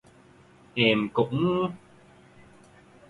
Em 0.75 1.09
cũng 1.13 1.69